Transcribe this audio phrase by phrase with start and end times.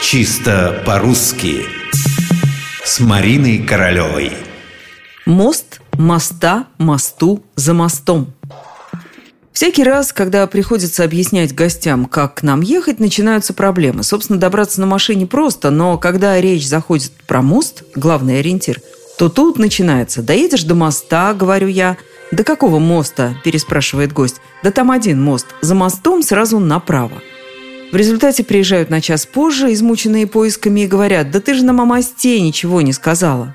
[0.00, 1.66] Чисто по-русски
[2.84, 4.32] С Мариной Королевой
[5.26, 8.32] Мост, моста, мосту, за мостом
[9.52, 14.04] Всякий раз, когда приходится объяснять гостям, как к нам ехать, начинаются проблемы.
[14.04, 18.80] Собственно, добраться на машине просто, но когда речь заходит про мост, главный ориентир,
[19.18, 21.96] то тут начинается «доедешь до моста», говорю я.
[22.30, 24.36] «До какого моста?»– переспрашивает гость.
[24.62, 25.46] «Да там один мост.
[25.60, 27.20] За мостом сразу направо».
[27.90, 31.84] В результате приезжают на час позже, измученные поисками, и говорят «Да ты же нам о
[31.84, 33.54] мосте ничего не сказала».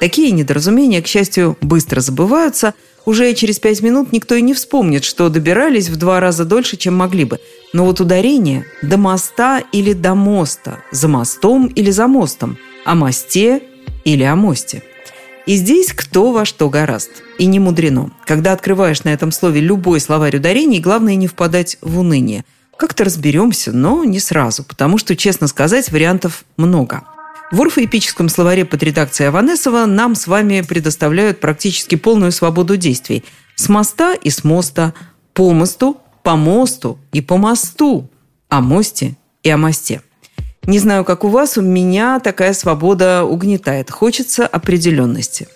[0.00, 2.74] Такие недоразумения, к счастью, быстро забываются–
[3.04, 6.94] уже через пять минут никто и не вспомнит, что добирались в два раза дольше, чем
[6.96, 7.40] могли бы.
[7.72, 13.62] Но вот ударение «до моста» или «до моста», «за мостом» или «за мостом», «о мосте»
[14.04, 14.82] или «о мосте».
[15.46, 17.10] И здесь кто во что гораст.
[17.38, 18.12] И не мудрено.
[18.24, 22.44] Когда открываешь на этом слове любой словарь ударений, главное не впадать в уныние.
[22.76, 27.02] Как-то разберемся, но не сразу, потому что, честно сказать, вариантов много–
[27.52, 33.24] в орфоэпическом словаре под редакцией Аванесова нам с вами предоставляют практически полную свободу действий.
[33.56, 34.94] С моста и с моста,
[35.34, 38.08] по мосту, по мосту и по мосту,
[38.48, 40.00] о мосте и о мосте.
[40.62, 43.90] Не знаю, как у вас, у меня такая свобода угнетает.
[43.90, 45.46] Хочется определенности.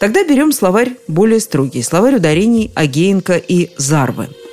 [0.00, 1.82] Тогда берем словарь более строгий.
[1.84, 4.30] Словарь ударений Агеенко и Зарвы–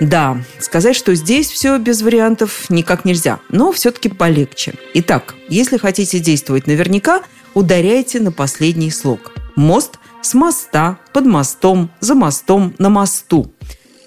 [0.00, 4.74] да, сказать, что здесь все без вариантов никак нельзя, но все-таки полегче.
[4.94, 9.32] Итак, если хотите действовать наверняка, ударяйте на последний слог.
[9.56, 13.52] Мост с моста, под мостом, за мостом, на мосту.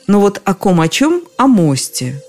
[0.08, 1.22] Но вот о ком о чем?
[1.38, 2.22] О мосте.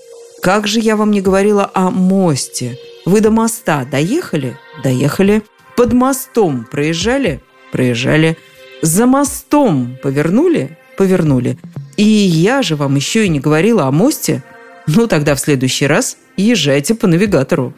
[0.43, 2.77] Как же я вам не говорила о мосте?
[3.05, 4.57] Вы до моста доехали?
[4.83, 5.41] Доехали.
[5.75, 7.41] Под мостом проезжали?
[7.71, 8.37] Проезжали.
[8.83, 10.77] За мостом повернули?
[10.97, 11.57] Повернули.
[11.97, 14.43] И я же вам еще и не говорила о мосте.
[14.87, 17.73] Ну, тогда в следующий раз езжайте по навигатору.